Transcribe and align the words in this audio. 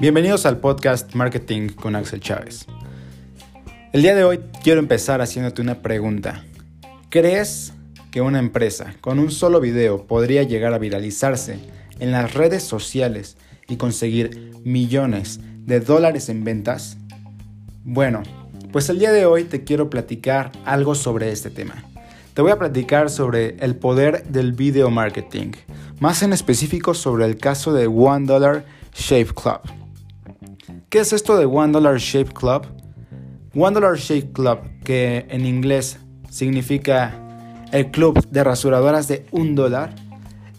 Bienvenidos 0.00 0.44
al 0.44 0.58
podcast 0.58 1.14
Marketing 1.14 1.68
con 1.68 1.96
Axel 1.96 2.20
Chávez. 2.20 2.66
El 3.92 4.02
día 4.02 4.14
de 4.14 4.24
hoy 4.24 4.40
quiero 4.62 4.80
empezar 4.80 5.22
haciéndote 5.22 5.62
una 5.62 5.80
pregunta. 5.80 6.44
¿Crees 7.08 7.72
que 8.10 8.20
una 8.20 8.38
empresa 8.38 8.96
con 9.00 9.18
un 9.18 9.30
solo 9.30 9.60
video 9.60 10.06
podría 10.06 10.42
llegar 10.42 10.74
a 10.74 10.78
viralizarse 10.78 11.58
en 12.00 12.12
las 12.12 12.34
redes 12.34 12.62
sociales 12.62 13.38
y 13.66 13.76
conseguir 13.76 14.52
millones 14.62 15.40
de 15.64 15.80
dólares 15.80 16.28
en 16.28 16.44
ventas? 16.44 16.98
Bueno, 17.82 18.22
pues 18.72 18.88
el 18.90 18.98
día 18.98 19.12
de 19.12 19.24
hoy 19.24 19.44
te 19.44 19.64
quiero 19.64 19.88
platicar 19.88 20.52
algo 20.64 20.94
sobre 20.94 21.30
este 21.30 21.48
tema. 21.48 21.84
Te 22.34 22.42
voy 22.42 22.50
a 22.50 22.58
platicar 22.58 23.10
sobre 23.10 23.56
el 23.60 23.76
poder 23.76 24.24
del 24.24 24.52
video 24.52 24.90
marketing, 24.90 25.52
más 26.04 26.22
en 26.22 26.34
específico 26.34 26.92
sobre 26.92 27.24
el 27.24 27.38
caso 27.38 27.72
de 27.72 27.86
One 27.86 28.26
Dollar 28.26 28.66
Shave 28.94 29.28
Club. 29.28 29.60
¿Qué 30.90 30.98
es 30.98 31.14
esto 31.14 31.38
de 31.38 31.46
One 31.46 31.72
Dollar 31.72 31.96
Shave 31.96 32.26
Club? 32.26 32.66
One 33.54 33.72
Dollar 33.72 33.96
Shave 33.96 34.30
Club, 34.32 34.58
que 34.84 35.24
en 35.30 35.46
inglés 35.46 35.96
significa 36.28 37.18
el 37.72 37.90
club 37.90 38.22
de 38.28 38.44
rasuradoras 38.44 39.08
de 39.08 39.24
un 39.30 39.54
dólar, 39.54 39.94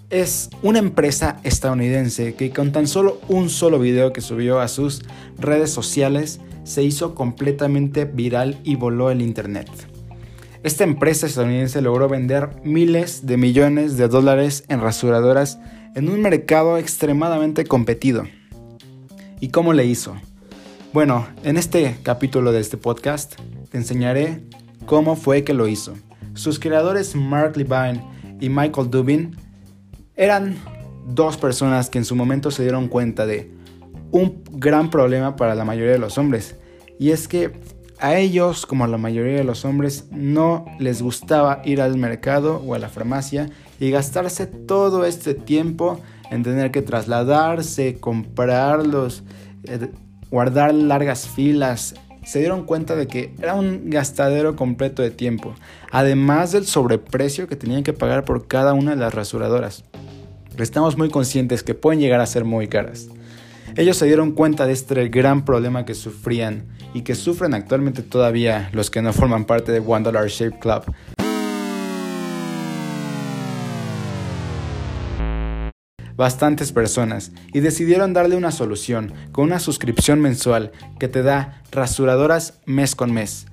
es 0.09 0.49
una 0.63 0.79
empresa 0.79 1.39
estadounidense 1.43 2.33
que 2.33 2.49
con 2.49 2.71
tan 2.71 2.87
solo 2.87 3.21
un 3.27 3.51
solo 3.51 3.77
video 3.77 4.13
que 4.13 4.21
subió 4.21 4.61
a 4.61 4.67
sus 4.67 5.03
redes 5.37 5.69
sociales 5.69 6.39
se 6.63 6.81
hizo 6.81 7.13
completamente 7.13 8.05
viral 8.05 8.57
y 8.63 8.77
voló 8.77 9.11
el 9.11 9.21
internet. 9.21 9.69
Esta 10.65 10.83
empresa 10.83 11.27
estadounidense 11.27 11.79
logró 11.79 12.09
vender 12.09 12.49
miles 12.63 13.27
de 13.27 13.37
millones 13.37 13.97
de 13.97 14.07
dólares 14.07 14.63
en 14.67 14.81
rasuradoras 14.81 15.59
en 15.93 16.09
un 16.09 16.23
mercado 16.23 16.79
extremadamente 16.79 17.65
competido. 17.65 18.23
¿Y 19.39 19.49
cómo 19.49 19.73
le 19.73 19.85
hizo? 19.85 20.15
Bueno, 20.91 21.27
en 21.43 21.57
este 21.57 21.97
capítulo 22.01 22.51
de 22.51 22.61
este 22.61 22.77
podcast 22.77 23.35
te 23.69 23.77
enseñaré 23.77 24.41
cómo 24.87 25.15
fue 25.15 25.43
que 25.43 25.53
lo 25.53 25.67
hizo. 25.67 25.93
Sus 26.33 26.57
creadores 26.57 27.15
Mark 27.15 27.55
Levine 27.57 28.03
y 28.41 28.49
Michael 28.49 28.89
Dubin 28.89 29.35
eran 30.15 30.57
dos 31.05 31.37
personas 31.37 31.91
que 31.91 31.99
en 31.99 32.05
su 32.05 32.15
momento 32.15 32.49
se 32.49 32.63
dieron 32.63 32.87
cuenta 32.87 33.27
de 33.27 33.51
un 34.09 34.41
gran 34.53 34.89
problema 34.89 35.35
para 35.35 35.53
la 35.53 35.63
mayoría 35.63 35.91
de 35.91 35.99
los 35.99 36.17
hombres. 36.17 36.55
Y 36.97 37.11
es 37.11 37.27
que 37.27 37.53
a 37.99 38.17
ellos, 38.17 38.65
como 38.65 38.83
a 38.83 38.87
la 38.87 38.97
mayoría 38.97 39.37
de 39.37 39.43
los 39.43 39.65
hombres, 39.65 40.07
no 40.11 40.65
les 40.79 41.01
gustaba 41.01 41.61
ir 41.63 41.81
al 41.81 41.97
mercado 41.97 42.61
o 42.65 42.73
a 42.73 42.79
la 42.79 42.89
farmacia 42.89 43.49
y 43.79 43.89
gastarse 43.89 44.47
todo 44.47 45.05
este 45.05 45.33
tiempo 45.33 46.01
en 46.31 46.43
tener 46.43 46.71
que 46.71 46.81
trasladarse, 46.81 47.97
comprarlos, 47.99 49.23
eh, 49.63 49.89
guardar 50.29 50.73
largas 50.73 51.27
filas. 51.27 51.95
Se 52.25 52.39
dieron 52.39 52.65
cuenta 52.65 52.95
de 52.95 53.07
que 53.07 53.33
era 53.39 53.53
un 53.53 53.89
gastadero 53.89 54.55
completo 54.55 55.01
de 55.01 55.11
tiempo, 55.11 55.53
además 55.91 56.51
del 56.51 56.65
sobreprecio 56.65 57.47
que 57.47 57.55
tenían 57.55 57.83
que 57.83 57.93
pagar 57.93 58.25
por 58.25 58.47
cada 58.47 58.73
una 58.73 58.91
de 58.91 58.97
las 58.97 59.13
rasuradoras. 59.13 59.83
Estamos 60.57 60.97
muy 60.97 61.09
conscientes 61.09 61.63
que 61.63 61.75
pueden 61.75 61.99
llegar 61.99 62.21
a 62.21 62.25
ser 62.25 62.45
muy 62.45 62.67
caras. 62.67 63.09
Ellos 63.75 63.97
se 63.97 64.05
dieron 64.05 64.31
cuenta 64.31 64.65
de 64.65 64.73
este 64.73 65.09
gran 65.09 65.43
problema 65.43 65.85
que 65.85 65.93
sufrían 65.93 66.65
y 66.95 67.01
que 67.01 67.13
sufren 67.13 67.53
actualmente 67.53 68.03
todavía 68.03 68.69
los 68.71 68.89
que 68.89 69.01
no 69.01 69.11
forman 69.11 69.43
parte 69.43 69.73
de 69.73 69.79
One 69.79 70.05
Dollar 70.05 70.29
Shave 70.29 70.57
Club. 70.59 70.85
Bastantes 76.15 76.71
personas 76.71 77.33
y 77.53 77.59
decidieron 77.59 78.13
darle 78.13 78.37
una 78.37 78.51
solución 78.51 79.11
con 79.33 79.43
una 79.43 79.59
suscripción 79.59 80.21
mensual 80.21 80.71
que 80.97 81.09
te 81.09 81.21
da 81.21 81.61
rasuradoras 81.69 82.61
mes 82.65 82.95
con 82.95 83.11
mes. 83.11 83.47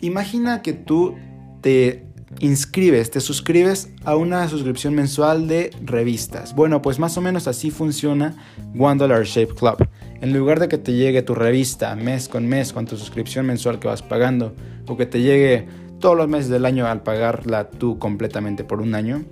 Imagina 0.00 0.60
que 0.60 0.72
tú 0.72 1.14
te 1.60 2.04
inscribes, 2.40 3.12
te 3.12 3.20
suscribes 3.20 3.90
a 4.04 4.16
una 4.16 4.48
suscripción 4.48 4.96
mensual 4.96 5.46
de 5.46 5.70
revistas. 5.80 6.56
Bueno, 6.56 6.82
pues 6.82 6.98
más 6.98 7.16
o 7.16 7.20
menos 7.20 7.46
así 7.46 7.70
funciona 7.70 8.34
One 8.76 8.98
Dollar 8.98 9.22
Shape 9.24 9.54
Club. 9.54 9.88
En 10.20 10.32
lugar 10.32 10.60
de 10.60 10.68
que 10.68 10.78
te 10.78 10.92
llegue 10.92 11.22
tu 11.22 11.34
revista 11.34 11.94
mes 11.96 12.28
con 12.28 12.46
mes 12.46 12.72
con 12.72 12.86
tu 12.86 12.96
suscripción 12.96 13.46
mensual 13.46 13.78
que 13.78 13.88
vas 13.88 14.02
pagando, 14.02 14.54
o 14.86 14.96
que 14.96 15.06
te 15.06 15.20
llegue 15.20 15.66
todos 15.98 16.16
los 16.16 16.28
meses 16.28 16.50
del 16.50 16.66
año 16.66 16.86
al 16.86 17.02
pagarla 17.02 17.68
tú 17.68 17.98
completamente 17.98 18.64
por 18.64 18.80
un 18.80 18.94
año, 18.94 19.24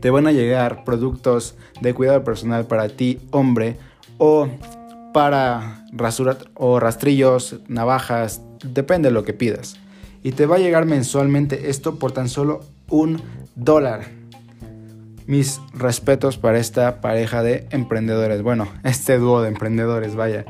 te 0.00 0.10
van 0.10 0.26
a 0.26 0.32
llegar 0.32 0.84
productos 0.84 1.56
de 1.80 1.94
cuidado 1.94 2.22
personal 2.24 2.66
para 2.66 2.88
ti, 2.88 3.18
hombre, 3.30 3.76
o 4.18 4.48
para 5.12 5.84
rasurar 5.92 6.38
o 6.54 6.78
rastrillos, 6.78 7.56
navajas, 7.68 8.42
depende 8.62 9.08
de 9.08 9.14
lo 9.14 9.24
que 9.24 9.32
pidas 9.32 9.78
y 10.26 10.32
te 10.32 10.44
va 10.46 10.56
a 10.56 10.58
llegar 10.58 10.86
mensualmente 10.86 11.70
esto 11.70 12.00
por 12.00 12.10
tan 12.10 12.28
solo 12.28 12.64
un 12.88 13.22
dólar. 13.54 14.15
Mis 15.26 15.60
respetos 15.74 16.38
para 16.38 16.58
esta 16.58 17.00
pareja 17.00 17.42
de 17.42 17.66
emprendedores. 17.70 18.42
Bueno, 18.42 18.68
este 18.84 19.18
dúo 19.18 19.42
de 19.42 19.48
emprendedores, 19.48 20.14
vaya. 20.14 20.44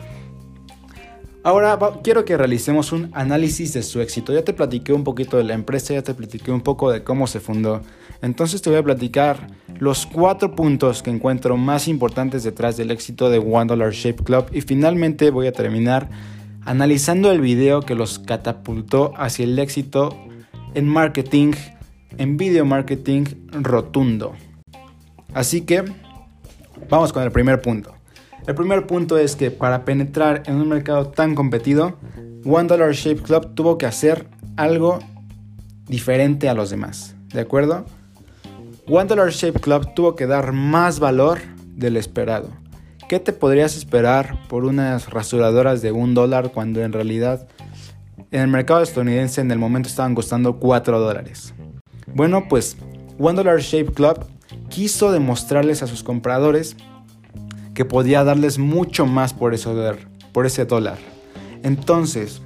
Ahora 1.47 1.79
quiero 2.03 2.25
que 2.25 2.37
realicemos 2.37 2.91
un 2.91 3.09
análisis 3.13 3.73
de 3.73 3.85
su 3.85 4.01
éxito. 4.01 4.33
Ya 4.33 4.43
te 4.43 4.53
platiqué 4.53 4.93
un 4.93 5.05
poquito 5.05 5.37
de 5.37 5.45
la 5.45 5.55
empresa, 5.55 5.95
ya 5.95 6.03
te 6.03 6.13
platiqué 6.13 6.51
un 6.51 6.61
poco 6.61 6.91
de 6.91 7.05
cómo 7.05 7.29
se 7.29 7.39
fundó. 7.39 7.83
Entonces 8.21 8.63
te 8.63 8.71
voy 8.71 8.81
a 8.81 8.83
platicar 8.83 9.47
los 9.79 10.07
cuatro 10.07 10.57
puntos 10.57 11.05
que 11.05 11.11
encuentro 11.11 11.57
más 11.57 11.87
importantes 11.87 12.43
detrás 12.43 12.77
del 12.77 12.91
éxito 12.91 13.31
de 13.31 13.39
One 13.39 13.67
Dollar 13.67 13.93
Shape 13.93 14.25
Club 14.25 14.47
y 14.51 14.61
finalmente 14.63 15.31
voy 15.31 15.47
a 15.47 15.53
terminar 15.53 16.11
analizando 16.65 17.31
el 17.31 17.41
video 17.41 17.81
que 17.81 17.95
los 17.95 18.19
catapultó 18.19 19.13
hacia 19.17 19.45
el 19.45 19.57
éxito 19.61 20.19
en 20.75 20.89
marketing, 20.89 21.53
en 22.19 22.37
video 22.37 22.65
marketing 22.65 23.25
rotundo. 23.53 24.35
Así 25.37 25.61
que 25.61 25.85
vamos 26.89 27.13
con 27.13 27.23
el 27.23 27.31
primer 27.31 27.61
punto. 27.61 27.93
El 28.47 28.55
primer 28.55 28.87
punto 28.87 29.19
es 29.19 29.37
que 29.37 29.51
para 29.51 29.85
penetrar 29.85 30.43
en 30.47 30.55
un 30.55 30.71
mercado 30.71 31.09
tan 31.09 31.35
competido, 31.35 31.99
One 32.47 32.69
Dollar 32.69 32.95
Shape 32.95 33.21
Club 33.21 33.55
tuvo 33.55 33.77
que 33.77 33.85
hacer 33.85 34.29
algo 34.57 34.99
diferente 35.89 36.49
a 36.49 36.55
los 36.55 36.71
demás. 36.71 37.17
¿De 37.35 37.41
acuerdo? 37.41 37.85
One 38.89 39.05
Dollar 39.05 39.29
Shape 39.29 39.61
Club 39.61 39.93
tuvo 39.93 40.17
que 40.17 40.27
dar 40.27 40.53
más 40.53 41.01
valor 41.01 41.39
del 41.75 41.99
esperado. 41.99 42.49
¿Qué 43.07 43.21
te 43.21 43.35
podrías 43.35 43.77
esperar 43.77 44.39
por 44.49 44.65
unas 44.65 45.11
rasuradoras 45.11 45.83
de 45.83 45.93
un 45.93 46.15
dólar 46.15 46.51
cuando 46.51 46.83
en 46.83 46.95
realidad 46.95 47.47
en 48.31 48.41
el 48.41 48.49
mercado 48.49 48.81
estadounidense 48.81 49.43
en 49.43 49.51
el 49.51 49.59
momento 49.59 49.91
estaban 49.91 50.15
costando 50.15 50.59
4 50.59 50.99
dólares? 50.99 51.53
Bueno, 52.15 52.49
pues 52.49 52.79
One 53.19 53.37
Dollar 53.37 53.61
Shape 53.61 53.93
Club 53.93 54.25
quiso 54.77 55.11
demostrarles 55.11 55.83
a 55.83 55.87
sus 55.87 56.03
compradores 56.03 56.77
que 57.73 57.87
podía 57.87 58.25
darles 58.25 58.59
mucho 58.59 59.07
más 59.07 59.33
por 59.33 59.55
ese 59.55 59.71
dólar. 59.71 59.97
Por 60.33 60.45
ese 60.45 60.67
dólar. 60.67 60.99
Entonces, 61.63 62.43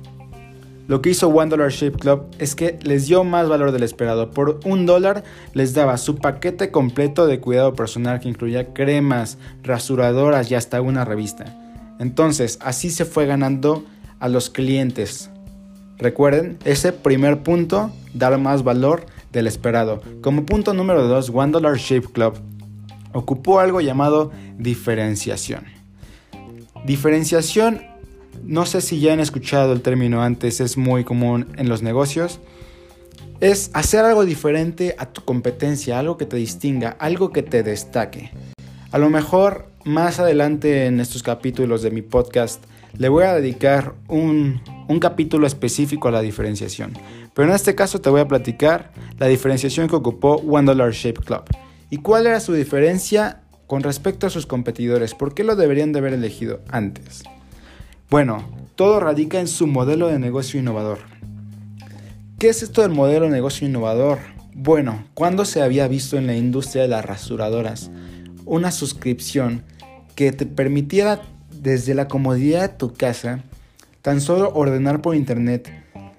lo 0.87 1.03
que 1.03 1.11
hizo 1.11 1.27
One 1.27 1.51
Dollar 1.51 1.73
Shape 1.73 1.99
Club 1.99 2.27
es 2.39 2.55
que 2.55 2.79
les 2.83 3.09
dio 3.09 3.25
más 3.25 3.49
valor 3.49 3.73
del 3.73 3.83
esperado. 3.83 4.31
Por 4.31 4.61
un 4.65 4.87
dólar 4.87 5.25
les 5.55 5.75
daba 5.75 5.99
su 5.99 6.19
paquete 6.19 6.71
completo 6.71 7.27
de 7.27 7.41
cuidado 7.41 7.75
personal 7.75 8.21
que 8.21 8.29
incluía 8.29 8.73
cremas, 8.73 9.37
rasuradoras 9.65 10.53
y 10.53 10.55
hasta 10.55 10.81
una 10.81 11.05
revista. 11.05 11.59
Entonces, 11.99 12.61
así 12.63 12.91
se 12.91 13.07
fue 13.07 13.27
ganando 13.27 13.85
a 14.21 14.29
los 14.29 14.51
clientes. 14.51 15.31
Recuerden, 15.99 16.59
ese 16.65 16.93
primer 16.93 17.43
punto, 17.43 17.91
dar 18.15 18.39
más 18.39 18.63
valor 18.63 19.05
del 19.33 19.47
esperado. 19.47 20.01
Como 20.23 20.45
punto 20.45 20.75
número 20.75 21.07
2, 21.07 21.31
One 21.35 21.53
Shape 21.77 22.09
Club 22.13 22.35
ocupó 23.13 23.61
algo 23.61 23.81
llamado 23.81 24.31
diferenciación. 24.59 25.65
Diferenciación 26.85 27.91
no 28.45 28.67
sé 28.67 28.81
si 28.81 29.01
ya 29.01 29.13
han 29.13 29.21
escuchado 29.21 29.73
el 29.73 29.83
término 29.83 30.23
antes, 30.23 30.61
es 30.61 30.77
muy 30.77 31.05
común 31.05 31.49
en 31.57 31.69
los 31.69 31.83
negocios. 31.83 32.41
Es 33.41 33.71
hacer 33.75 34.05
algo 34.05 34.25
diferente 34.25 34.95
a 34.99 35.07
tu 35.07 35.25
competencia, 35.25 35.99
algo 35.99 36.17
que 36.17 36.27
te 36.27 36.37
distinga, 36.37 36.97
algo 36.99 37.33
que 37.33 37.43
te 37.43 37.63
destaque. 37.63 38.31
A 38.93 38.99
lo 38.99 39.09
mejor 39.09 39.71
más 39.85 40.21
adelante 40.21 40.87
en 40.87 41.01
estos 41.01 41.23
capítulos 41.23 41.83
de 41.83 41.91
mi 41.91 42.03
podcast 42.03 42.63
le 42.99 43.09
voy 43.09 43.25
a 43.25 43.35
dedicar 43.35 43.95
un, 44.09 44.61
un, 44.89 44.99
capítulo 44.99 45.47
específico 45.47 46.09
a 46.09 46.11
la 46.11 46.21
diferenciación. 46.21 46.93
Pero 47.35 47.49
en 47.49 47.55
este 47.55 47.75
caso 47.75 48.01
te 48.01 48.11
voy 48.11 48.21
a 48.21 48.29
platicar 48.29 48.93
la 49.19 49.27
diferenciación 49.27 49.89
que 49.89 49.97
ocupó 49.97 50.37
One 50.37 50.67
Dollar 50.67 50.93
Shape 50.93 51.21
Club. 51.21 51.45
¿Y 51.91 51.99
cuál 51.99 52.27
era 52.27 52.41
su 52.41 52.53
diferencia 52.53 53.43
con 53.67 53.83
respecto 53.83 54.27
a 54.27 54.31
sus 54.31 54.47
competidores? 54.47 55.15
¿Por 55.15 55.35
qué 55.35 55.45
lo 55.45 55.57
deberían 55.57 55.93
de 55.93 56.01
haber 56.01 56.15
elegido 56.15 56.61
antes? 56.69 57.23
Bueno, 58.11 58.45
todo 58.75 59.01
radica 59.01 59.39
en 59.39 59.49
su 59.49 59.67
modelo 59.67 60.09
de 60.09 60.19
negocio 60.19 60.59
innovador. 60.59 60.99
¿Qué 62.39 62.49
es 62.49 62.63
esto 62.63 62.83
del 62.83 62.91
modelo 62.91 63.27
de 63.27 63.33
negocio 63.33 63.67
innovador? 63.67 64.19
Bueno, 64.55 65.05
¿cuándo 65.15 65.45
se 65.45 65.63
había 65.63 65.87
visto 65.89 66.17
en 66.17 66.27
la 66.27 66.35
industria 66.35 66.83
de 66.83 66.89
las 66.89 67.05
rasuradoras 67.05 67.91
una 68.47 68.73
suscripción 68.73 69.63
que 70.17 70.33
te 70.33 70.47
permitiera 70.47 71.23
desde 71.53 71.95
la 71.95 72.09
comodidad 72.09 72.63
de 72.63 72.77
tu 72.77 72.93
casa 72.93 73.45
tan 74.03 74.21
solo 74.21 74.53
ordenar 74.55 75.03
por 75.03 75.15
internet, 75.15 75.71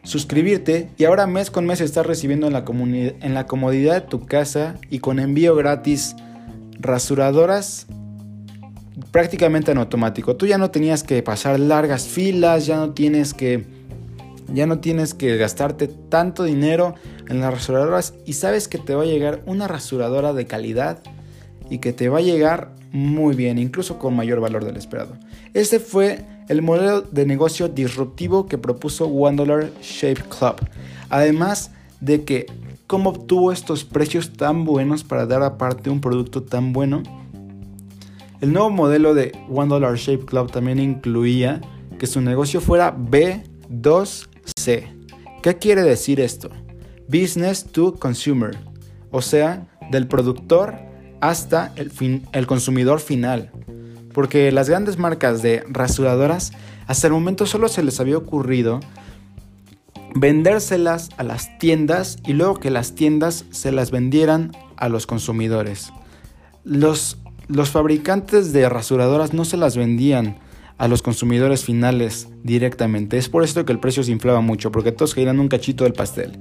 suscribirte 0.04 0.90
y 0.98 1.06
ahora 1.06 1.28
mes 1.28 1.52
con 1.52 1.66
mes 1.66 1.82
estás 1.82 2.06
recibiendo 2.06 2.48
en 2.48 2.54
la, 2.54 2.64
en 2.68 3.34
la 3.34 3.46
comodidad 3.46 3.94
de 3.94 4.08
tu 4.08 4.26
casa 4.26 4.76
y 4.90 5.00
con 5.00 5.20
envío 5.20 5.56
gratis 5.56 6.16
rasuradoras 6.80 7.88
prácticamente 9.12 9.72
en 9.72 9.78
automático. 9.78 10.36
Tú 10.36 10.48
ya 10.48 10.58
no 10.58 10.72
tenías 10.72 11.04
que 11.04 11.22
pasar 11.24 11.60
largas 11.60 12.08
filas, 12.08 12.66
ya 12.66 12.78
no 12.78 12.92
tienes 12.94 13.34
que 13.34 13.66
ya 14.54 14.66
no 14.66 14.80
tienes 14.80 15.14
que 15.14 15.38
gastarte 15.38 15.88
tanto 15.88 16.44
dinero 16.44 16.96
en 17.30 17.40
las 17.40 17.54
rasuradoras 17.54 18.14
y 18.26 18.34
sabes 18.34 18.68
que 18.68 18.78
te 18.78 18.96
va 18.96 19.04
a 19.04 19.06
llegar 19.06 19.42
una 19.46 19.68
rasuradora 19.68 20.34
de 20.34 20.46
calidad 20.46 21.00
y 21.70 21.78
que 21.78 21.94
te 21.94 22.10
va 22.10 22.18
a 22.18 22.22
llegar 22.22 22.74
muy 22.92 23.36
bien, 23.36 23.58
incluso 23.58 23.98
con 23.98 24.14
mayor 24.14 24.42
valor 24.42 24.66
del 24.66 24.76
esperado. 24.76 25.16
Este 25.54 25.80
fue 25.80 26.26
el 26.52 26.62
modelo 26.62 27.02
de 27.02 27.26
negocio 27.26 27.70
disruptivo 27.70 28.46
que 28.46 28.58
propuso 28.58 29.06
One 29.06 29.72
Shape 29.82 30.22
Club. 30.24 30.56
Además 31.10 31.72
de 32.02 32.26
que 32.26 32.46
cómo 32.88 33.12
obtuvo 33.12 33.54
estos 33.54 33.86
precios 33.86 34.34
tan 34.34 34.66
buenos 34.66 35.06
para 35.06 35.26
dar 35.26 35.44
aparte 35.44 35.90
un 35.90 36.02
producto 36.02 36.44
tan 36.44 36.74
bueno. 36.74 37.04
El 38.42 38.52
nuevo 38.52 38.70
modelo 38.70 39.14
de 39.14 39.32
One 39.50 39.80
Shape 39.96 40.26
Club 40.26 40.52
también 40.52 40.80
incluía 40.80 41.62
que 41.98 42.06
su 42.06 42.20
negocio 42.20 42.60
fuera 42.60 42.98
B2C. 42.98 44.28
¿Qué 45.42 45.58
quiere 45.58 45.84
decir 45.84 46.20
esto? 46.20 46.50
Business 47.08 47.64
to 47.64 47.96
Consumer, 47.96 48.58
o 49.10 49.22
sea, 49.22 49.70
del 49.90 50.06
productor 50.06 50.76
hasta 51.22 51.72
el, 51.78 51.94
el 52.34 52.46
consumidor 52.46 53.00
final. 53.00 53.54
Porque 54.14 54.52
las 54.52 54.70
grandes 54.70 54.98
marcas 54.98 55.42
de 55.42 55.64
rasuradoras 55.70 56.52
hasta 56.88 57.08
el 57.08 57.14
momento 57.14 57.46
solo 57.46 57.68
se 57.68 57.84
les 57.84 58.00
había 58.00 58.18
ocurrido 58.18 58.80
vendérselas 60.14 61.10
a 61.18 61.24
las 61.24 61.58
tiendas 61.58 62.18
y 62.26 62.34
luego 62.34 62.60
que 62.60 62.70
las 62.70 62.96
tiendas 62.96 63.46
se 63.52 63.72
las 63.72 63.92
vendieran 63.92 64.52
a 64.76 64.90
los 64.90 65.08
consumidores. 65.08 65.94
Los, 66.64 67.18
los 67.48 67.70
fabricantes 67.70 68.52
de 68.54 68.68
rasuradoras 68.68 69.34
no 69.34 69.46
se 69.46 69.58
las 69.58 69.78
vendían 69.78 70.40
a 70.78 70.88
los 70.88 71.02
consumidores 71.02 71.64
finales 71.64 72.28
directamente. 72.44 73.18
Es 73.18 73.30
por 73.30 73.44
esto 73.44 73.66
que 73.66 73.72
el 73.72 73.80
precio 73.80 74.04
se 74.04 74.12
inflaba 74.12 74.42
mucho, 74.42 74.72
porque 74.72 74.92
todos 74.92 75.14
querían 75.14 75.40
un 75.40 75.48
cachito 75.48 75.84
del 75.84 75.94
pastel. 75.94 76.40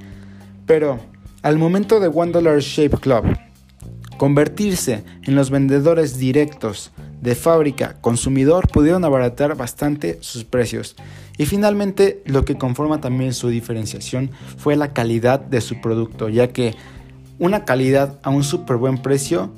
Pero 0.66 0.98
al 1.42 1.58
momento 1.58 2.00
de 2.00 2.08
One 2.08 2.32
Dollar 2.32 2.58
Shape 2.60 2.96
Club 2.98 3.24
convertirse 4.16 5.04
en 5.22 5.34
los 5.34 5.50
vendedores 5.50 6.18
directos 6.18 6.90
de 7.20 7.34
fábrica 7.34 7.96
consumidor, 8.00 8.68
pudieron 8.68 9.04
abaratar 9.04 9.56
bastante 9.56 10.18
sus 10.20 10.44
precios. 10.44 10.96
Y 11.36 11.46
finalmente, 11.46 12.22
lo 12.26 12.44
que 12.44 12.58
conforma 12.58 13.00
también 13.00 13.32
su 13.32 13.48
diferenciación 13.48 14.30
fue 14.56 14.76
la 14.76 14.92
calidad 14.92 15.40
de 15.40 15.60
su 15.60 15.80
producto, 15.80 16.28
ya 16.28 16.48
que 16.48 16.74
una 17.38 17.64
calidad 17.64 18.18
a 18.22 18.30
un 18.30 18.44
súper 18.44 18.76
buen 18.76 18.98
precio 18.98 19.50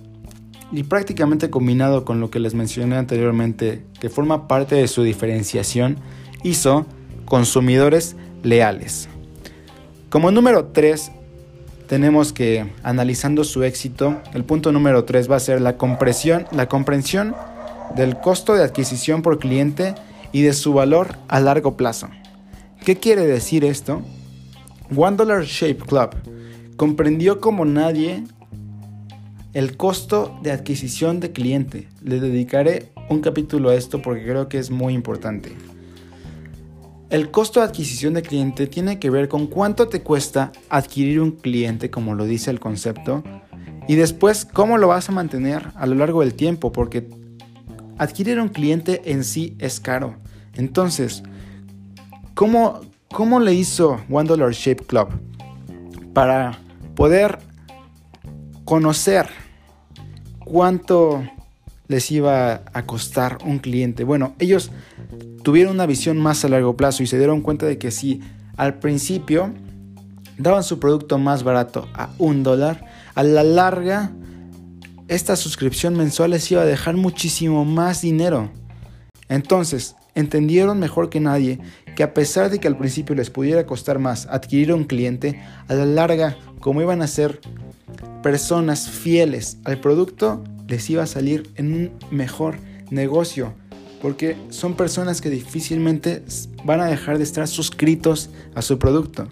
y 0.71 0.85
prácticamente 0.85 1.51
combinado 1.51 2.05
con 2.05 2.21
lo 2.21 2.31
que 2.31 2.39
les 2.39 2.55
mencioné 2.55 2.97
anteriormente, 2.97 3.83
que 4.01 4.09
forma 4.09 4.49
parte 4.49 4.77
de 4.77 4.89
su 4.89 5.03
diferenciación, 5.03 5.99
hizo 6.43 6.87
consumidores 7.25 8.17
leales. 8.43 9.09
Como 10.09 10.31
número 10.31 10.67
3, 10.67 11.11
tenemos 11.89 12.33
que, 12.33 12.67
analizando 12.83 13.45
su 13.45 13.65
éxito, 13.65 14.21
el 14.33 14.45
punto 14.45 14.73
número 14.73 15.05
3 15.05 15.31
va 15.31 15.37
a 15.37 15.41
ser 15.41 15.61
la 15.61 15.77
compresión, 15.77 16.47
la 16.53 16.69
comprensión 16.69 17.35
del 17.97 18.19
costo 18.19 18.55
de 18.55 18.65
adquisición 18.65 19.23
por 19.23 19.39
cliente 19.39 19.95
y 20.33 20.43
de 20.43 20.53
su 20.53 20.73
valor 20.73 21.17
a 21.29 21.41
largo 21.41 21.77
plazo. 21.77 22.09
¿Qué 22.85 22.97
quiere 22.97 23.27
decir 23.27 23.65
esto? 23.65 24.03
One 24.95 25.17
Dollar 25.17 25.45
Shape 25.45 25.77
Club 25.87 26.11
comprendió 26.77 27.41
como 27.41 27.65
nadie 27.65 28.25
el 29.53 29.77
costo 29.77 30.39
de 30.43 30.51
adquisición 30.51 31.21
de 31.21 31.33
cliente. 31.33 31.89
Le 32.03 32.21
dedicaré 32.21 32.91
un 33.09 33.21
capítulo 33.21 33.71
a 33.71 33.75
esto 33.75 34.01
porque 34.03 34.25
creo 34.25 34.49
que 34.49 34.59
es 34.59 34.71
muy 34.71 34.95
importante. 34.95 35.53
El 37.11 37.31
costo 37.31 37.61
de 37.61 37.67
adquisición 37.67 38.15
de 38.15 38.23
cliente 38.23 38.67
tiene 38.67 38.99
que 38.99 39.11
ver 39.11 39.29
con 39.29 39.47
cuánto 39.47 39.89
te 39.89 40.01
cuesta 40.01 40.51
adquirir 40.71 41.21
un 41.21 41.33
cliente, 41.33 41.91
como 41.91 42.15
lo 42.15 42.25
dice 42.25 42.51
el 42.51 42.59
concepto, 42.59 43.23
y 43.87 43.97
después 43.97 44.47
cómo 44.47 44.79
lo 44.79 44.89
vas 44.89 45.11
a 45.11 45.13
mantener 45.13 45.69
a 45.75 45.87
lo 45.87 45.95
largo 45.95 46.21
del 46.21 46.33
tiempo, 46.33 46.73
porque 46.73 47.07
adquirir 47.99 48.41
un 48.41 48.49
cliente 48.49 49.03
en 49.13 49.25
sí 49.25 49.57
es 49.59 49.81
caro. 49.81 50.17
Entonces, 50.55 51.23
¿cómo, 52.35 52.81
cómo 53.13 53.41
le 53.41 53.55
hizo 53.55 54.01
One 54.11 54.29
Dollar 54.29 54.53
Shape 54.53 54.85
Club 54.85 55.09
para 56.13 56.59
poder 56.95 57.39
conocer 58.65 59.27
cuánto 60.45 61.23
les 61.89 62.11
iba 62.11 62.63
a 62.73 62.83
costar 62.85 63.39
un 63.45 63.59
cliente? 63.59 64.05
Bueno, 64.05 64.35
ellos 64.39 64.71
tuvieron 65.43 65.75
una 65.75 65.87
visión 65.87 66.19
más 66.19 66.45
a 66.45 66.49
largo 66.49 66.77
plazo 66.77 67.03
y 67.03 67.07
se 67.07 67.19
dieron 67.19 67.41
cuenta 67.41 67.67
de 67.67 67.79
que 67.79 67.91
si 67.91 68.21
al 68.57 68.75
principio 68.75 69.53
daban 70.39 70.63
su 70.63 70.79
producto 70.79 71.19
más 71.19 71.43
barato 71.43 71.89
a 71.95 72.11
un 72.19 72.43
dólar, 72.43 72.85
a 73.15 73.23
la 73.23 73.43
larga 73.43 74.13
esta 75.09 75.37
suscripción 75.37 75.97
mensual 75.97 76.31
les 76.31 76.51
iba 76.51 76.63
a 76.63 76.67
dejar 76.67 76.97
muchísimo 76.97 77.65
más 77.65 78.03
dinero. 78.03 78.51
Entonces, 79.29 79.97
entendieron 80.15 80.79
mejor 80.79 81.11
que 81.11 81.21
nadie 81.21 81.59
que 81.95 82.03
a 82.03 82.15
pesar 82.15 82.51
de 82.51 82.59
que 82.59 82.69
al 82.69 82.79
principio 82.79 83.15
les 83.15 83.31
pudiera 83.31 83.67
costar 83.67 83.99
más 83.99 84.27
adquirir 84.27 84.73
un 84.73 84.85
cliente, 84.85 85.41
a 85.69 85.75
la 85.75 85.87
larga, 85.87 86.37
como 86.61 86.81
iban 86.81 87.03
a 87.03 87.07
ser 87.07 87.41
personas 88.23 88.89
fieles 88.89 89.59
al 89.65 89.81
producto, 89.81 90.43
les 90.69 90.89
iba 90.89 91.03
a 91.03 91.07
salir 91.07 91.51
en 91.57 91.75
un 91.75 91.93
mejor 92.11 92.57
negocio. 92.91 93.55
Porque 94.01 94.37
son 94.49 94.75
personas 94.75 95.21
que 95.21 95.31
difícilmente 95.31 96.25
van 96.65 96.81
a 96.81 96.87
dejar 96.87 97.19
de 97.19 97.25
estar 97.25 97.47
suscritos 97.47 98.31
a 98.55 98.63
su 98.63 98.79
producto. 98.79 99.29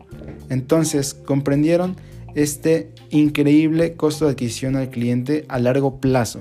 Entonces 0.49 1.15
comprendieron 1.15 1.97
este 2.35 2.93
increíble 3.11 3.95
costo 3.95 4.27
de 4.27 4.33
adquisición 4.33 4.77
al 4.77 4.91
cliente 4.91 5.45
a 5.49 5.59
largo 5.59 6.01
plazo. 6.01 6.39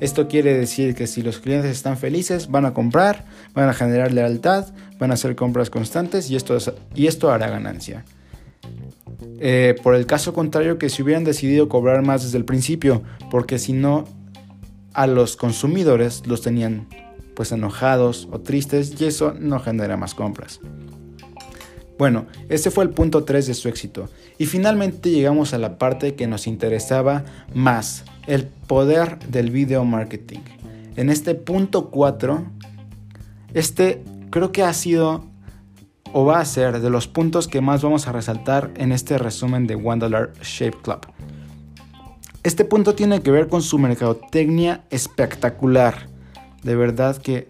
Esto 0.00 0.28
quiere 0.28 0.56
decir 0.56 0.94
que 0.94 1.06
si 1.06 1.22
los 1.22 1.38
clientes 1.38 1.70
están 1.72 1.96
felices, 1.96 2.50
van 2.50 2.66
a 2.66 2.74
comprar, 2.74 3.24
van 3.54 3.68
a 3.68 3.74
generar 3.74 4.12
lealtad, 4.12 4.66
van 4.98 5.10
a 5.10 5.14
hacer 5.14 5.34
compras 5.34 5.70
constantes 5.70 6.30
y 6.30 6.36
esto, 6.36 6.56
y 6.94 7.08
esto 7.08 7.30
hará 7.30 7.48
ganancia. 7.48 8.04
Eh, 9.40 9.74
por 9.82 9.94
el 9.94 10.06
caso 10.06 10.32
contrario, 10.32 10.78
que 10.78 10.88
si 10.88 11.02
hubieran 11.02 11.24
decidido 11.24 11.68
cobrar 11.68 12.02
más 12.02 12.22
desde 12.22 12.38
el 12.38 12.44
principio, 12.44 13.02
porque 13.30 13.58
si 13.58 13.72
no, 13.72 14.04
a 14.94 15.06
los 15.06 15.36
consumidores 15.36 16.26
los 16.26 16.42
tenían 16.42 16.86
pues 17.34 17.52
enojados 17.52 18.28
o 18.32 18.40
tristes 18.40 19.00
y 19.00 19.04
eso 19.04 19.32
no 19.38 19.60
genera 19.60 19.96
más 19.96 20.14
compras. 20.14 20.60
Bueno, 21.98 22.26
ese 22.48 22.70
fue 22.70 22.84
el 22.84 22.90
punto 22.90 23.24
3 23.24 23.48
de 23.48 23.54
su 23.54 23.68
éxito. 23.68 24.08
Y 24.38 24.46
finalmente 24.46 25.10
llegamos 25.10 25.52
a 25.52 25.58
la 25.58 25.78
parte 25.78 26.14
que 26.14 26.28
nos 26.28 26.46
interesaba 26.46 27.24
más, 27.52 28.04
el 28.28 28.46
poder 28.46 29.18
del 29.28 29.50
video 29.50 29.84
marketing. 29.84 30.40
En 30.94 31.10
este 31.10 31.34
punto 31.34 31.90
4, 31.90 32.44
este 33.52 34.04
creo 34.30 34.52
que 34.52 34.62
ha 34.62 34.72
sido 34.72 35.24
o 36.12 36.24
va 36.24 36.40
a 36.40 36.44
ser 36.44 36.80
de 36.80 36.88
los 36.88 37.08
puntos 37.08 37.48
que 37.48 37.60
más 37.60 37.82
vamos 37.82 38.06
a 38.06 38.12
resaltar 38.12 38.70
en 38.76 38.92
este 38.92 39.18
resumen 39.18 39.66
de 39.66 39.74
One 39.74 39.98
Dollar 39.98 40.32
Shape 40.42 40.78
Club. 40.82 41.00
Este 42.44 42.64
punto 42.64 42.94
tiene 42.94 43.20
que 43.20 43.30
ver 43.30 43.48
con 43.48 43.62
su 43.62 43.78
mercadotecnia 43.78 44.84
espectacular. 44.90 46.08
De 46.62 46.76
verdad 46.76 47.16
que 47.16 47.46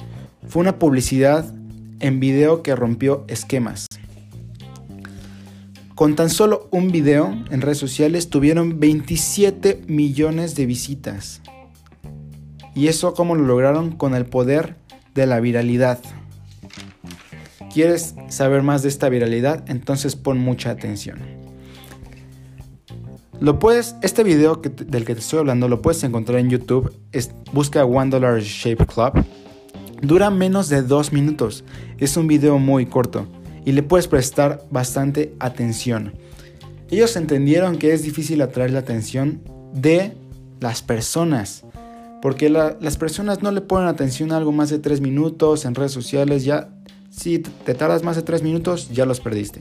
fue 0.48 0.60
una 0.60 0.78
publicidad 0.78 1.54
en 2.00 2.18
video 2.18 2.62
que 2.62 2.74
rompió 2.74 3.24
esquemas. 3.28 3.86
Con 5.98 6.14
tan 6.14 6.30
solo 6.30 6.68
un 6.70 6.92
video 6.92 7.36
en 7.50 7.60
redes 7.60 7.78
sociales 7.78 8.30
tuvieron 8.30 8.78
27 8.78 9.82
millones 9.88 10.54
de 10.54 10.64
visitas. 10.64 11.42
¿Y 12.72 12.86
eso 12.86 13.14
cómo 13.14 13.34
lo 13.34 13.42
lograron? 13.42 13.90
Con 13.96 14.14
el 14.14 14.24
poder 14.24 14.76
de 15.16 15.26
la 15.26 15.40
viralidad. 15.40 15.98
¿Quieres 17.74 18.14
saber 18.28 18.62
más 18.62 18.84
de 18.84 18.90
esta 18.90 19.08
viralidad? 19.08 19.68
Entonces 19.68 20.14
pon 20.14 20.38
mucha 20.38 20.70
atención. 20.70 21.18
Lo 23.40 23.58
puedes, 23.58 23.96
este 24.00 24.22
video 24.22 24.54
del 24.54 25.04
que 25.04 25.14
te 25.14 25.20
estoy 25.20 25.40
hablando 25.40 25.66
lo 25.66 25.82
puedes 25.82 26.04
encontrar 26.04 26.38
en 26.38 26.48
YouTube. 26.48 26.94
busca 27.52 27.84
One 27.84 28.10
Dollar 28.10 28.40
Shape 28.40 28.86
Club. 28.86 29.24
Dura 30.00 30.30
menos 30.30 30.68
de 30.68 30.82
dos 30.82 31.12
minutos. 31.12 31.64
Es 31.98 32.16
un 32.16 32.28
video 32.28 32.60
muy 32.60 32.86
corto 32.86 33.26
y 33.68 33.72
le 33.72 33.82
puedes 33.82 34.08
prestar 34.08 34.64
bastante 34.70 35.34
atención. 35.40 36.14
Ellos 36.90 37.14
entendieron 37.16 37.76
que 37.76 37.92
es 37.92 38.02
difícil 38.02 38.40
atraer 38.40 38.70
la 38.70 38.78
atención 38.78 39.42
de 39.74 40.14
las 40.58 40.80
personas. 40.80 41.64
Porque 42.22 42.48
las 42.48 42.96
personas 42.96 43.42
no 43.42 43.52
le 43.52 43.60
ponen 43.60 43.86
atención 43.86 44.32
a 44.32 44.38
algo 44.38 44.52
más 44.52 44.70
de 44.70 44.78
3 44.78 45.02
minutos 45.02 45.66
en 45.66 45.74
redes 45.74 45.92
sociales. 45.92 46.46
Ya, 46.46 46.70
si 47.10 47.40
te 47.40 47.74
tardas 47.74 48.02
más 48.04 48.16
de 48.16 48.22
3 48.22 48.42
minutos, 48.42 48.88
ya 48.88 49.04
los 49.04 49.20
perdiste. 49.20 49.60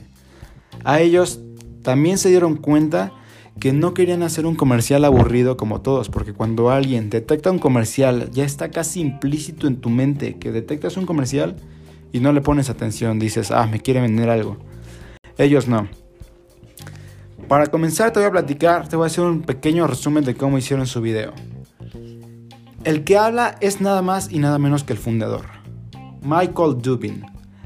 A 0.84 1.02
ellos 1.02 1.40
también 1.82 2.16
se 2.16 2.30
dieron 2.30 2.56
cuenta 2.56 3.12
que 3.60 3.74
no 3.74 3.92
querían 3.92 4.22
hacer 4.22 4.46
un 4.46 4.54
comercial 4.54 5.04
aburrido 5.04 5.58
como 5.58 5.82
todos, 5.82 6.08
porque 6.08 6.32
cuando 6.32 6.70
alguien 6.70 7.10
detecta 7.10 7.50
un 7.50 7.58
comercial, 7.58 8.30
ya 8.32 8.46
está 8.46 8.70
casi 8.70 9.00
implícito 9.02 9.66
en 9.66 9.76
tu 9.76 9.90
mente 9.90 10.38
que 10.38 10.50
detectas 10.50 10.96
un 10.96 11.04
comercial 11.04 11.56
y 12.12 12.20
no 12.20 12.32
le 12.32 12.40
pones 12.40 12.70
atención, 12.70 13.18
dices, 13.18 13.50
ah, 13.50 13.66
me 13.66 13.80
quiere 13.80 14.00
vender 14.00 14.30
algo. 14.30 14.58
Ellos 15.36 15.68
no. 15.68 15.88
Para 17.48 17.68
comenzar 17.68 18.12
te 18.12 18.20
voy 18.20 18.28
a 18.28 18.32
platicar, 18.32 18.88
te 18.88 18.96
voy 18.96 19.04
a 19.04 19.06
hacer 19.06 19.24
un 19.24 19.42
pequeño 19.42 19.86
resumen 19.86 20.24
de 20.24 20.34
cómo 20.34 20.58
hicieron 20.58 20.86
su 20.86 21.00
video. 21.00 21.32
El 22.84 23.04
que 23.04 23.16
habla 23.16 23.56
es 23.60 23.80
nada 23.80 24.02
más 24.02 24.30
y 24.30 24.38
nada 24.38 24.58
menos 24.58 24.84
que 24.84 24.92
el 24.92 24.98
fundador, 24.98 25.46
Michael 26.22 26.80
Dubin, 26.80 27.24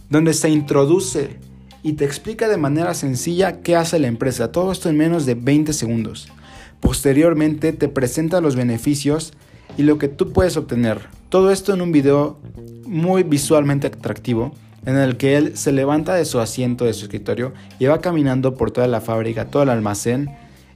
donde 0.09 0.35
se 0.35 0.51
introduce 0.51 1.39
y 1.83 1.95
te 1.95 2.05
explica 2.05 2.49
de 2.49 2.57
manera 2.57 2.95
sencilla 2.95 3.61
qué 3.61 3.77
hace 3.77 3.99
la 3.99 4.07
empresa. 4.07 4.53
Todo 4.53 4.73
esto 4.73 4.89
en 4.89 4.97
menos 4.97 5.27
de 5.27 5.35
20 5.35 5.73
segundos. 5.73 6.29
Posteriormente 6.81 7.73
te 7.73 7.89
presenta 7.89 8.41
los 8.41 8.57
beneficios 8.57 9.33
y 9.77 9.83
lo 9.83 9.99
que 9.99 10.09
tú 10.09 10.33
puedes 10.33 10.57
obtener. 10.57 11.01
Todo 11.29 11.51
esto 11.51 11.73
en 11.75 11.83
un 11.83 11.93
video 11.93 12.39
muy 12.93 13.23
visualmente 13.23 13.87
atractivo 13.87 14.53
en 14.85 14.97
el 14.97 15.17
que 15.17 15.37
él 15.37 15.57
se 15.57 15.73
levanta 15.73 16.15
de 16.15 16.25
su 16.25 16.41
asiento 16.41 16.85
de 16.85 16.93
su 16.93 17.05
escritorio 17.05 17.53
y 17.79 17.87
va 17.87 18.01
caminando 18.01 18.55
por 18.55 18.71
toda 18.71 18.87
la 18.87 19.01
fábrica, 19.01 19.47
todo 19.47 19.63
el 19.63 19.71
almacén 19.71 20.31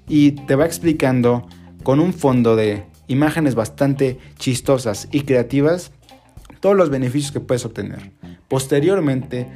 y 0.08 0.32
te 0.32 0.54
va 0.54 0.64
explicando 0.64 1.46
con 1.82 2.00
un 2.00 2.12
fondo 2.12 2.56
de 2.56 2.84
imágenes 3.06 3.54
bastante 3.54 4.18
chistosas 4.38 5.08
y 5.12 5.22
creativas 5.22 5.92
todos 6.60 6.76
los 6.76 6.90
beneficios 6.90 7.32
que 7.32 7.40
puedes 7.40 7.64
obtener. 7.64 8.12
Posteriormente 8.48 9.46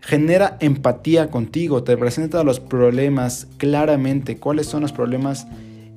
genera 0.00 0.56
empatía 0.60 1.30
contigo, 1.30 1.82
te 1.82 1.96
presenta 1.96 2.44
los 2.44 2.60
problemas 2.60 3.48
claramente, 3.58 4.38
cuáles 4.38 4.66
son 4.66 4.82
los 4.82 4.92
problemas 4.92 5.46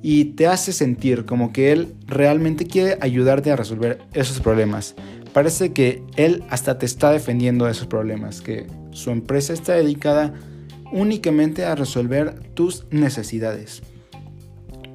y 0.02 0.26
te 0.36 0.46
hace 0.46 0.72
sentir 0.72 1.24
como 1.24 1.52
que 1.52 1.72
él 1.72 1.94
realmente 2.06 2.66
quiere 2.66 2.98
ayudarte 3.00 3.50
a 3.50 3.56
resolver 3.56 4.00
esos 4.12 4.40
problemas. 4.40 4.94
Parece 5.32 5.72
que 5.72 6.02
él 6.16 6.44
hasta 6.50 6.78
te 6.78 6.86
está 6.86 7.12
defendiendo 7.12 7.66
de 7.66 7.72
esos 7.72 7.86
problemas, 7.86 8.40
que 8.40 8.66
su 8.90 9.10
empresa 9.10 9.52
está 9.52 9.74
dedicada 9.74 10.34
únicamente 10.92 11.64
a 11.64 11.74
resolver 11.74 12.34
tus 12.54 12.86
necesidades. 12.90 13.82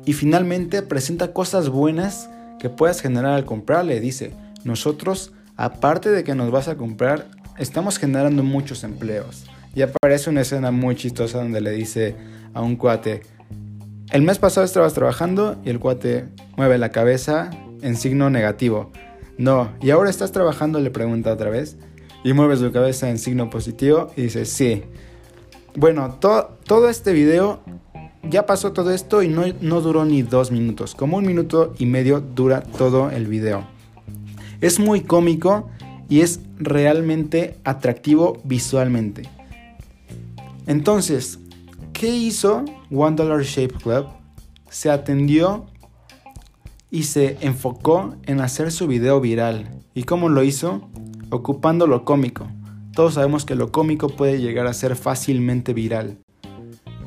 Y 0.06 0.14
finalmente 0.14 0.82
presenta 0.82 1.34
cosas 1.34 1.70
buenas 1.70 2.30
que 2.60 2.70
puedas 2.70 3.02
generar 3.02 3.34
al 3.34 3.46
comprarle. 3.46 4.00
Dice, 4.00 4.34
nosotros, 4.64 5.32
aparte 5.56 6.10
de 6.10 6.24
que 6.24 6.36
nos 6.36 6.52
vas 6.52 6.68
a 6.68 6.76
comprar, 6.76 7.28
estamos 7.58 7.98
generando 7.98 8.44
muchos 8.44 8.84
empleos. 8.84 9.46
Y 9.74 9.82
aparece 9.82 10.30
una 10.30 10.42
escena 10.42 10.72
muy 10.72 10.96
chistosa 10.96 11.40
donde 11.40 11.62
le 11.62 11.72
dice 11.72 12.16
a 12.54 12.62
un 12.62 12.76
cuate, 12.76 13.22
el 14.12 14.22
mes 14.22 14.38
pasado 14.38 14.66
estabas 14.66 14.94
trabajando 14.94 15.60
y 15.66 15.70
el 15.70 15.80
cuate 15.80 16.28
mueve 16.56 16.78
la 16.78 16.90
cabeza 16.90 17.50
en 17.82 17.96
signo 17.96 18.30
negativo. 18.30 18.92
No, 19.38 19.72
y 19.82 19.90
ahora 19.90 20.10
estás 20.10 20.32
trabajando, 20.32 20.80
le 20.80 20.92
pregunta 20.92 21.34
otra 21.34 21.50
vez, 21.50 21.78
y 22.24 22.34
mueve 22.34 22.58
su 22.58 22.72
cabeza 22.72 23.10
en 23.10 23.20
signo 23.20 23.50
positivo 23.50 24.12
y 24.16 24.24
dice, 24.24 24.46
sí. 24.46 24.84
Bueno, 25.76 26.18
todo 26.20 26.90
este 26.90 27.12
video, 27.12 27.60
ya 28.24 28.46
pasó 28.46 28.72
todo 28.72 28.92
esto 28.92 29.22
y 29.22 29.28
no, 29.28 29.44
no 29.62 29.82
duró 29.82 30.06
ni 30.06 30.22
dos 30.24 30.52
minutos, 30.52 30.96
como 30.96 31.18
un 31.18 31.26
minuto 31.26 31.74
y 31.78 31.86
medio 31.86 32.22
dura 32.22 32.62
todo 32.62 33.12
el 33.12 33.28
video. 33.28 33.68
Es 34.62 34.80
muy 34.80 35.02
cómico 35.02 35.70
y 36.08 36.22
es 36.22 36.40
realmente 36.58 37.58
atractivo 37.64 38.42
visualmente. 38.46 39.30
Entonces, 40.66 41.40
¿qué 41.94 42.08
hizo 42.08 42.64
One 42.90 43.18
Dollar 43.18 43.44
Shape 43.44 43.76
Club? 43.76 44.08
Se 44.70 44.90
atendió 44.90 45.66
y 46.92 47.04
se 47.04 47.38
enfocó 47.42 48.16
en 48.26 48.42
hacer 48.42 48.72
su 48.72 48.88
video 48.88 49.20
viral. 49.22 49.82
¿Y 49.94 50.04
cómo 50.04 50.30
lo 50.30 50.44
hizo? 50.44 50.90
Ocupando 51.30 51.88
lo 51.88 52.06
cómico. 52.06 52.48
Todos 52.94 53.16
sabemos 53.16 53.46
que 53.46 53.56
lo 53.56 53.72
cómico 53.72 54.10
puede 54.10 54.40
llegar 54.40 54.68
a 54.68 54.74
ser 54.74 54.96
fácilmente 54.96 55.74
viral. 55.74 56.20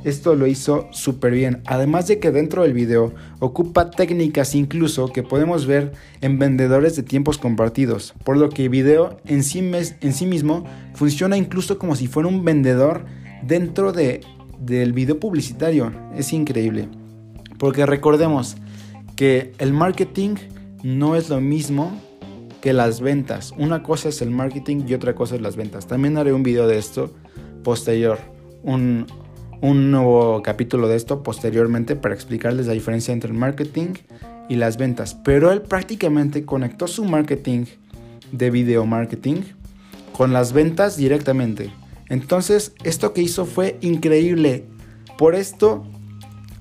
Esto 0.04 0.36
lo 0.36 0.46
hizo 0.46 0.86
súper 0.92 1.32
bien, 1.32 1.60
además 1.66 2.06
de 2.06 2.20
que 2.20 2.30
dentro 2.30 2.62
del 2.62 2.72
video 2.72 3.12
ocupa 3.40 3.90
técnicas 3.90 4.54
incluso 4.54 5.08
que 5.08 5.24
podemos 5.24 5.66
ver 5.66 5.92
en 6.20 6.38
vendedores 6.38 6.94
de 6.94 7.02
tiempos 7.02 7.36
compartidos, 7.36 8.14
por 8.22 8.36
lo 8.36 8.48
que 8.48 8.64
el 8.64 8.68
video 8.68 9.18
en 9.26 9.42
sí, 9.42 9.58
en 9.58 10.12
sí 10.12 10.26
mismo 10.26 10.64
funciona 10.94 11.36
incluso 11.36 11.78
como 11.78 11.96
si 11.96 12.06
fuera 12.06 12.28
un 12.28 12.44
vendedor 12.44 13.06
dentro 13.42 13.92
de, 13.92 14.20
del 14.60 14.92
video 14.92 15.18
publicitario. 15.18 15.92
Es 16.14 16.32
increíble, 16.32 16.88
porque 17.58 17.84
recordemos 17.84 18.56
que 19.18 19.52
el 19.58 19.72
marketing 19.72 20.36
no 20.84 21.16
es 21.16 21.28
lo 21.28 21.40
mismo 21.40 22.00
que 22.60 22.72
las 22.72 23.00
ventas. 23.00 23.52
Una 23.58 23.82
cosa 23.82 24.10
es 24.10 24.22
el 24.22 24.30
marketing 24.30 24.84
y 24.86 24.94
otra 24.94 25.16
cosa 25.16 25.34
es 25.34 25.40
las 25.40 25.56
ventas. 25.56 25.88
También 25.88 26.16
haré 26.18 26.32
un 26.32 26.44
video 26.44 26.68
de 26.68 26.78
esto 26.78 27.12
posterior, 27.64 28.20
un, 28.62 29.06
un 29.60 29.90
nuevo 29.90 30.40
capítulo 30.42 30.86
de 30.86 30.94
esto 30.94 31.24
posteriormente 31.24 31.96
para 31.96 32.14
explicarles 32.14 32.68
la 32.68 32.74
diferencia 32.74 33.12
entre 33.12 33.32
el 33.32 33.36
marketing 33.36 33.94
y 34.48 34.54
las 34.54 34.76
ventas. 34.76 35.16
Pero 35.24 35.50
él 35.50 35.62
prácticamente 35.62 36.44
conectó 36.44 36.86
su 36.86 37.04
marketing 37.04 37.64
de 38.30 38.50
video 38.52 38.86
marketing 38.86 39.42
con 40.12 40.32
las 40.32 40.52
ventas 40.52 40.96
directamente. 40.96 41.72
Entonces, 42.08 42.72
esto 42.84 43.12
que 43.14 43.22
hizo 43.22 43.46
fue 43.46 43.78
increíble. 43.80 44.66
Por 45.18 45.34
esto 45.34 45.84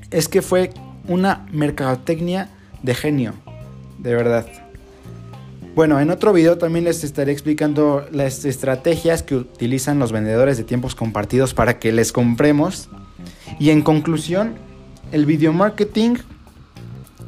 es 0.10 0.28
que 0.28 0.42
fue 0.42 0.72
una 1.08 1.46
mercadotecnia 1.52 2.50
de 2.84 2.96
genio, 2.96 3.34
de 4.00 4.16
verdad. 4.16 4.46
Bueno, 5.76 6.00
en 6.00 6.10
otro 6.10 6.34
video 6.34 6.58
también 6.58 6.86
les 6.86 7.04
estaré 7.04 7.32
explicando 7.32 8.08
las 8.12 8.46
estrategias 8.46 9.22
que 9.22 9.36
utilizan 9.36 10.00
los 10.00 10.12
vendedores 10.12 10.58
de 10.58 10.64
tiempos 10.64 10.96
compartidos 10.96 11.54
para 11.54 11.78
que 11.78 11.92
les 11.92 12.12
compremos. 12.12 12.90
Y 13.60 13.70
en 13.70 13.84
conclusión, 13.84 14.56
el 15.12 15.28
video 15.28 15.54
marketing 15.54 16.16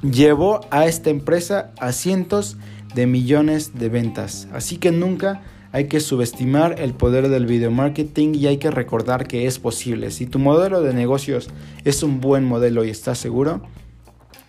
llevó 0.02 0.62
a 0.72 0.88
esta 0.88 1.12
empresa 1.12 1.72
a 1.80 1.92
cientos 1.92 2.58
de 2.96 3.06
millones 3.06 3.78
de 3.78 3.90
ventas. 3.90 4.48
Así 4.52 4.78
que 4.78 4.92
nunca 4.92 5.42
hay 5.72 5.88
que 5.88 6.00
subestimar 6.00 6.80
el 6.80 6.94
poder 6.94 7.30
del 7.30 7.46
video 7.46 7.72
marketing 7.72 8.34
y 8.34 8.48
hay 8.48 8.58
que 8.58 8.72
recordar 8.72 9.28
que 9.28 9.46
es 9.46 9.60
posible. 9.60 10.12
Si 10.12 10.26
tu 10.26 10.40
modelo 10.40 10.82
de 10.82 10.94
negocios 10.94 11.50
es 11.86 12.02
un 12.02 12.22
buen 12.22 12.44
modelo 12.44 12.84
y 12.84 12.90
estás 12.90 13.20
seguro 13.20 13.62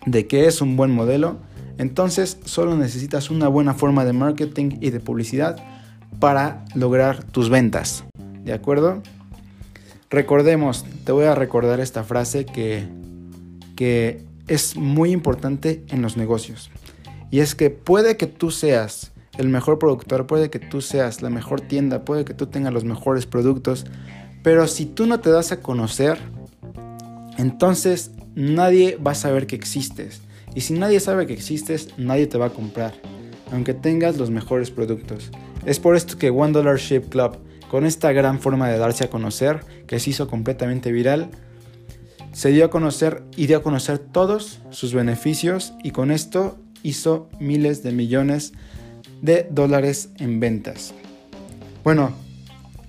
de 0.05 0.25
que 0.25 0.47
es 0.47 0.61
un 0.61 0.75
buen 0.75 0.91
modelo, 0.91 1.37
entonces 1.77 2.39
solo 2.45 2.75
necesitas 2.75 3.29
una 3.29 3.47
buena 3.47 3.73
forma 3.73 4.03
de 4.03 4.13
marketing 4.13 4.77
y 4.81 4.89
de 4.89 4.99
publicidad 4.99 5.57
para 6.19 6.65
lograr 6.75 7.23
tus 7.23 7.49
ventas. 7.49 8.03
¿De 8.43 8.53
acuerdo? 8.53 9.01
Recordemos, 10.09 10.85
te 11.05 11.11
voy 11.11 11.25
a 11.25 11.35
recordar 11.35 11.79
esta 11.79 12.03
frase 12.03 12.45
que, 12.45 12.87
que 13.75 14.23
es 14.47 14.75
muy 14.75 15.11
importante 15.11 15.83
en 15.89 16.01
los 16.01 16.17
negocios. 16.17 16.71
Y 17.29 17.39
es 17.39 17.55
que 17.55 17.69
puede 17.69 18.17
que 18.17 18.27
tú 18.27 18.51
seas 18.51 19.10
el 19.37 19.49
mejor 19.49 19.79
productor, 19.79 20.27
puede 20.27 20.49
que 20.49 20.59
tú 20.59 20.81
seas 20.81 21.21
la 21.21 21.29
mejor 21.29 21.61
tienda, 21.61 22.03
puede 22.03 22.25
que 22.25 22.33
tú 22.33 22.47
tengas 22.47 22.73
los 22.73 22.83
mejores 22.83 23.25
productos, 23.25 23.85
pero 24.43 24.67
si 24.67 24.85
tú 24.85 25.05
no 25.05 25.19
te 25.19 25.29
das 25.29 25.51
a 25.51 25.61
conocer, 25.61 26.19
entonces 27.37 28.11
nadie 28.35 28.97
va 28.97 29.11
a 29.11 29.15
saber 29.15 29.47
que 29.47 29.55
existes. 29.55 30.21
Y 30.53 30.61
si 30.61 30.73
nadie 30.73 30.99
sabe 30.99 31.27
que 31.27 31.33
existes, 31.33 31.89
nadie 31.97 32.27
te 32.27 32.37
va 32.37 32.47
a 32.47 32.53
comprar, 32.53 32.93
aunque 33.51 33.73
tengas 33.73 34.17
los 34.17 34.29
mejores 34.29 34.69
productos. 34.69 35.31
Es 35.65 35.79
por 35.79 35.95
esto 35.95 36.17
que 36.17 36.29
One 36.29 36.51
Dollar 36.51 36.77
Shape 36.77 37.07
Club, 37.07 37.37
con 37.69 37.85
esta 37.85 38.11
gran 38.11 38.39
forma 38.39 38.67
de 38.67 38.77
darse 38.77 39.05
a 39.05 39.09
conocer, 39.09 39.61
que 39.87 39.99
se 39.99 40.09
hizo 40.09 40.27
completamente 40.27 40.91
viral, 40.91 41.29
se 42.33 42.49
dio 42.49 42.65
a 42.65 42.69
conocer 42.69 43.23
y 43.35 43.47
dio 43.47 43.57
a 43.57 43.63
conocer 43.63 43.99
todos 43.99 44.61
sus 44.71 44.93
beneficios 44.93 45.73
y 45.83 45.91
con 45.91 46.11
esto 46.11 46.57
hizo 46.83 47.29
miles 47.39 47.83
de 47.83 47.91
millones 47.91 48.53
de 48.53 48.70
dólares 49.49 50.09
en 50.17 50.39
ventas. 50.39 50.93
Bueno, 51.83 52.11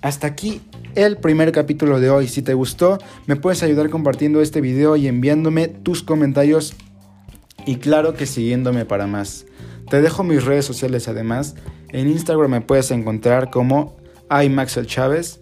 hasta 0.00 0.26
aquí 0.26 0.60
el 0.94 1.16
primer 1.16 1.52
capítulo 1.52 2.00
de 2.00 2.10
hoy. 2.10 2.28
Si 2.28 2.42
te 2.42 2.54
gustó, 2.54 2.98
me 3.26 3.36
puedes 3.36 3.62
ayudar 3.62 3.90
compartiendo 3.90 4.40
este 4.40 4.60
video 4.60 4.96
y 4.96 5.06
enviándome 5.06 5.68
tus 5.68 6.02
comentarios 6.02 6.74
y 7.66 7.76
claro 7.76 8.14
que 8.14 8.26
siguiéndome 8.26 8.84
para 8.84 9.06
más. 9.06 9.46
Te 9.88 10.00
dejo 10.00 10.24
mis 10.24 10.44
redes 10.44 10.64
sociales 10.64 11.08
además. 11.08 11.54
En 11.90 12.08
Instagram 12.08 12.50
me 12.50 12.60
puedes 12.60 12.90
encontrar 12.90 13.50
como 13.50 13.96
iMaxel 14.30 14.86
Chávez. 14.86 15.41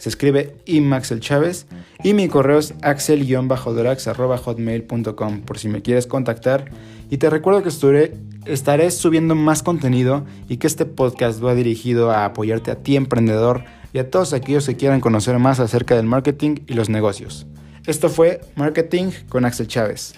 Se 0.00 0.08
escribe 0.08 0.56
Imaxel 0.64 1.20
Chávez 1.20 1.66
y 2.02 2.14
mi 2.14 2.26
correo 2.28 2.58
es 2.58 2.72
axel-dorax.hotmail.com 2.80 5.42
por 5.42 5.58
si 5.58 5.68
me 5.68 5.82
quieres 5.82 6.06
contactar. 6.06 6.70
Y 7.10 7.18
te 7.18 7.28
recuerdo 7.28 7.62
que 7.62 7.68
estaré, 7.68 8.16
estaré 8.46 8.90
subiendo 8.92 9.34
más 9.34 9.62
contenido 9.62 10.24
y 10.48 10.56
que 10.56 10.68
este 10.68 10.86
podcast 10.86 11.44
va 11.44 11.54
dirigido 11.54 12.10
a 12.10 12.24
apoyarte 12.24 12.70
a 12.70 12.76
ti 12.76 12.96
emprendedor 12.96 13.64
y 13.92 13.98
a 13.98 14.08
todos 14.08 14.32
aquellos 14.32 14.64
que 14.64 14.76
quieran 14.76 15.02
conocer 15.02 15.38
más 15.38 15.60
acerca 15.60 15.96
del 15.96 16.06
marketing 16.06 16.60
y 16.66 16.72
los 16.72 16.88
negocios. 16.88 17.46
Esto 17.86 18.08
fue 18.08 18.40
Marketing 18.56 19.10
con 19.28 19.44
Axel 19.44 19.68
Chávez. 19.68 20.14